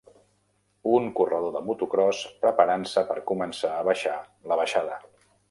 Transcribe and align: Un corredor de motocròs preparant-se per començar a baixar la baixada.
Un 0.91 1.03
corredor 1.19 1.53
de 1.57 1.61
motocròs 1.67 2.23
preparant-se 2.47 3.05
per 3.11 3.19
començar 3.33 3.75
a 3.77 3.87
baixar 3.91 4.19
la 4.53 4.61
baixada. 4.65 4.99